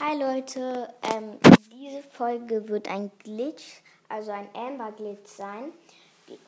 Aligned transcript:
Hi 0.00 0.18
Leute, 0.18 0.88
ähm, 1.14 1.38
diese 1.70 2.02
Folge 2.02 2.68
wird 2.68 2.88
ein 2.88 3.12
Glitch, 3.22 3.82
also 4.08 4.30
ein 4.32 4.48
Amber 4.54 4.90
Glitch 4.92 5.26
sein. 5.26 5.72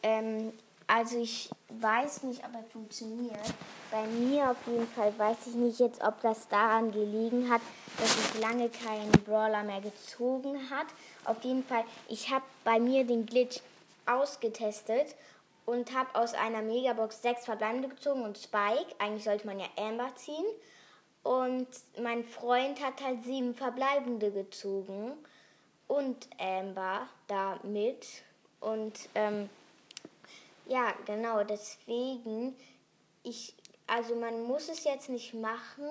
Ähm, 0.03 0.55
also 0.87 1.21
ich 1.21 1.51
weiß 1.69 2.22
nicht, 2.25 2.43
ob 2.45 2.54
er 2.54 2.64
funktioniert. 2.64 3.54
Bei 3.91 4.07
mir 4.07 4.51
auf 4.51 4.57
jeden 4.67 4.88
Fall 4.88 5.17
weiß 5.19 5.49
ich 5.49 5.54
nicht 5.54 5.79
jetzt, 5.79 6.03
ob 6.03 6.21
das 6.22 6.49
daran 6.49 6.91
gelegen 6.91 7.51
hat, 7.51 7.61
dass 7.99 8.17
ich 8.17 8.41
lange 8.41 8.71
keinen 8.71 9.12
Brawler 9.27 9.62
mehr 9.64 9.82
gezogen 9.82 10.59
hat. 10.71 10.87
Auf 11.27 11.45
jeden 11.45 11.62
Fall, 11.62 11.84
ich 12.09 12.30
habe 12.32 12.45
bei 12.64 12.80
mir 12.80 13.05
den 13.05 13.27
Glitch 13.27 13.61
ausgetestet 14.07 15.14
und 15.66 15.95
habe 15.95 16.14
aus 16.14 16.32
einer 16.32 16.62
Megabox 16.62 17.21
sechs 17.21 17.45
Verbleibende 17.45 17.89
gezogen 17.89 18.23
und 18.23 18.39
Spike. 18.39 18.95
Eigentlich 18.98 19.25
sollte 19.25 19.46
man 19.46 19.61
ja 19.61 19.66
Amber 19.77 20.11
ziehen. 20.16 20.46
Und 21.27 21.66
mein 22.00 22.22
Freund 22.22 22.80
hat 22.80 23.02
halt 23.02 23.24
sieben 23.24 23.52
Verbleibende 23.52 24.30
gezogen 24.30 25.14
und 25.89 26.29
Amber 26.39 27.08
da 27.26 27.58
mit. 27.64 28.07
Und 28.61 29.08
ähm, 29.17 29.50
ja, 30.67 30.94
genau, 31.04 31.43
deswegen, 31.43 32.55
ich, 33.25 33.55
also 33.89 34.14
man 34.14 34.44
muss 34.44 34.69
es 34.69 34.84
jetzt 34.84 35.08
nicht 35.08 35.34
machen, 35.34 35.91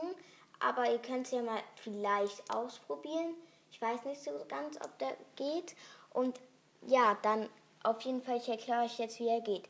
aber 0.61 0.89
ihr 0.89 0.99
könnt 0.99 1.25
es 1.25 1.33
ja 1.33 1.41
mal 1.41 1.61
vielleicht 1.83 2.49
ausprobieren. 2.49 3.33
Ich 3.73 3.81
weiß 3.81 4.05
nicht 4.05 4.23
so 4.23 4.31
ganz, 4.47 4.77
ob 4.77 4.97
der 4.99 5.17
geht. 5.35 5.75
Und 6.13 6.39
ja, 6.87 7.17
dann 7.23 7.49
auf 7.83 7.99
jeden 8.03 8.21
Fall, 8.21 8.37
ich 8.37 8.47
erkläre 8.47 8.85
euch 8.85 8.99
jetzt, 8.99 9.19
wie 9.19 9.27
er 9.27 9.41
geht. 9.41 9.65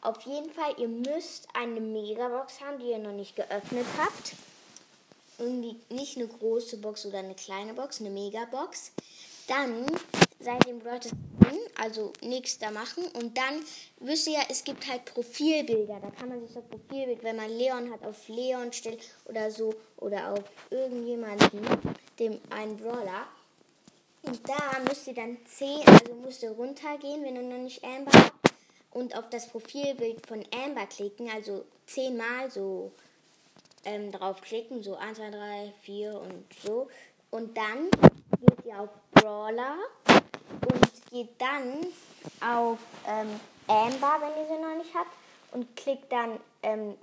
Auf 0.00 0.20
jeden 0.20 0.52
Fall, 0.52 0.78
ihr 0.78 0.86
müsst 0.86 1.48
eine 1.54 1.80
Megabox 1.80 2.60
haben, 2.60 2.78
die 2.78 2.90
ihr 2.90 2.98
noch 2.98 3.10
nicht 3.10 3.34
geöffnet 3.34 3.86
habt 3.98 4.36
irgendwie 5.38 5.76
nicht 5.90 6.16
eine 6.16 6.26
große 6.26 6.78
Box 6.78 7.06
oder 7.06 7.18
eine 7.18 7.34
kleine 7.34 7.74
Box, 7.74 8.00
eine 8.00 8.10
Megabox. 8.10 8.92
Dann 9.46 9.86
seid 10.40 10.66
ihr 10.66 10.72
im 10.72 10.80
Broadcast 10.80 11.14
also 11.78 12.12
nichts 12.22 12.58
da 12.58 12.70
machen. 12.70 13.04
Und 13.14 13.36
dann 13.36 13.62
wisst 14.00 14.26
ihr 14.26 14.34
ja, 14.34 14.42
es 14.48 14.64
gibt 14.64 14.86
halt 14.88 15.04
Profilbilder. 15.06 16.00
Da 16.00 16.10
kann 16.10 16.28
man 16.28 16.40
sich 16.40 16.52
das 16.52 16.64
Profilbild, 16.64 17.22
wenn 17.22 17.36
man 17.36 17.50
Leon 17.50 17.90
hat, 17.90 18.04
auf 18.04 18.28
Leon 18.28 18.72
stellen 18.72 18.98
oder 19.24 19.50
so 19.50 19.74
oder 19.96 20.32
auf 20.32 20.44
irgendjemanden, 20.70 21.60
dem 22.18 22.40
einen 22.50 22.76
Brawler. 22.76 23.26
Und 24.22 24.40
da 24.48 24.80
müsst 24.86 25.06
ihr 25.06 25.14
dann 25.14 25.38
10, 25.46 25.86
also 25.86 26.14
müsst 26.14 26.42
ihr 26.42 26.50
runtergehen, 26.50 27.24
wenn 27.24 27.36
ihr 27.36 27.42
noch 27.42 27.58
nicht 27.58 27.82
Amber 27.84 28.12
habt. 28.12 28.32
Und 28.90 29.16
auf 29.16 29.30
das 29.30 29.48
Profilbild 29.48 30.26
von 30.26 30.44
Amber 30.52 30.86
klicken, 30.86 31.30
also 31.30 31.64
zehnmal 31.86 32.50
so 32.50 32.90
ähm, 33.84 34.12
draufklicken, 34.12 34.82
so 34.82 34.96
1, 34.96 35.18
2, 35.18 35.30
3, 35.30 35.72
4 35.82 36.20
und 36.20 36.44
so. 36.62 36.88
Und 37.30 37.56
dann 37.56 37.90
geht 38.40 38.64
ihr 38.64 38.80
auf 38.80 38.90
Brawler 39.12 39.76
und 40.50 41.10
geht 41.10 41.40
dann 41.40 41.86
auf 42.40 42.78
ähm, 43.06 43.40
Amber, 43.66 44.18
wenn 44.20 44.42
ihr 44.42 44.48
sie 44.48 44.62
noch 44.62 44.76
nicht 44.76 44.94
habt, 44.94 45.10
und 45.52 45.76
klickt 45.76 46.12
dann 46.12 46.38
ähm, 46.62 46.94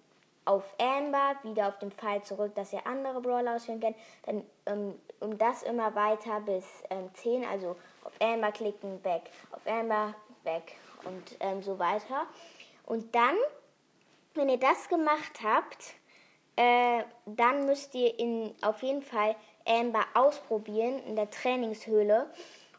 auf 0.45 0.63
Amber, 0.79 1.35
wieder 1.43 1.67
auf 1.67 1.79
den 1.79 1.91
Pfeil 1.91 2.21
zurück, 2.23 2.53
dass 2.55 2.71
ihr 2.73 2.85
andere 2.85 3.21
Brawler 3.21 3.55
ausführen 3.55 3.79
könnt. 3.79 3.97
Dann 4.25 4.43
ähm, 4.67 4.95
um 5.19 5.37
das 5.37 5.63
immer 5.63 5.93
weiter 5.95 6.39
bis 6.41 6.65
ähm, 6.89 7.09
10, 7.13 7.45
also 7.45 7.75
auf 8.03 8.13
Amber 8.19 8.51
klicken, 8.51 9.03
weg, 9.03 9.23
auf 9.51 9.65
Amber, 9.65 10.13
weg 10.43 10.75
und 11.03 11.35
ähm, 11.39 11.63
so 11.63 11.79
weiter. 11.79 12.27
Und 12.85 13.13
dann, 13.15 13.35
wenn 14.35 14.49
ihr 14.49 14.59
das 14.59 14.87
gemacht 14.87 15.39
habt, 15.43 15.95
äh, 16.55 17.03
dann 17.25 17.65
müsst 17.65 17.95
ihr 17.95 18.17
in, 18.19 18.53
auf 18.61 18.81
jeden 18.81 19.01
Fall 19.01 19.35
Amber 19.65 20.05
ausprobieren 20.13 21.01
in 21.07 21.15
der 21.15 21.29
Trainingshöhle 21.29 22.27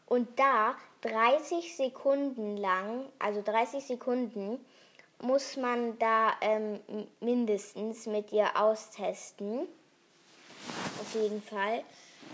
und 0.07 0.39
da 0.39 0.75
30 1.01 1.75
Sekunden 1.75 2.57
lang, 2.57 3.05
also 3.19 3.41
30 3.41 3.85
Sekunden, 3.85 4.63
muss 5.21 5.57
man 5.57 5.97
da 5.99 6.33
ähm, 6.41 6.79
mindestens 7.19 8.05
mit 8.05 8.31
ihr 8.31 8.55
austesten. 8.55 9.67
Auf 10.99 11.13
jeden 11.13 11.41
Fall, 11.41 11.83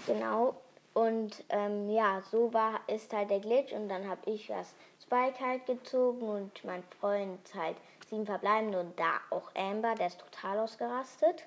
genau. 0.05 0.55
Und 0.93 1.43
ähm, 1.49 1.89
ja, 1.89 2.21
so 2.31 2.53
war 2.53 2.79
ist 2.87 3.11
halt 3.13 3.31
der 3.31 3.39
Glitch 3.39 3.73
und 3.73 3.89
dann 3.89 4.07
habe 4.07 4.29
ich 4.29 4.47
das 4.47 4.73
Spike 5.01 5.39
halt 5.39 5.65
gezogen 5.65 6.21
und 6.21 6.63
mein 6.63 6.83
Freund 6.99 7.39
halt 7.55 7.77
sieben 8.09 8.25
verbleibende 8.25 8.79
und 8.79 8.99
da 8.99 9.19
auch 9.31 9.49
Amber, 9.55 9.95
der 9.95 10.07
ist 10.07 10.19
total 10.19 10.59
ausgerastet. 10.59 11.43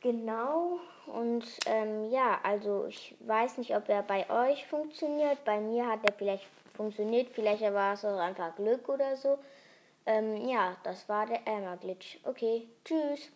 Genau, 0.00 0.78
und 1.06 1.44
ähm, 1.66 2.10
ja, 2.10 2.38
also 2.42 2.86
ich 2.88 3.16
weiß 3.20 3.58
nicht, 3.58 3.74
ob 3.74 3.88
er 3.88 4.02
bei 4.02 4.28
euch 4.28 4.66
funktioniert. 4.66 5.42
Bei 5.44 5.60
mir 5.60 5.86
hat 5.86 6.00
er 6.04 6.12
vielleicht 6.12 6.46
funktioniert, 6.76 7.30
vielleicht 7.32 7.62
war 7.62 7.94
es 7.94 8.04
auch 8.04 8.18
einfach 8.18 8.54
Glück 8.54 8.88
oder 8.88 9.16
so. 9.16 9.38
Ähm, 10.06 10.46
ja, 10.46 10.76
das 10.82 11.08
war 11.08 11.26
der 11.26 11.40
Amber 11.48 11.78
Glitch. 11.78 12.18
Okay, 12.24 12.68
tschüss. 12.84 13.30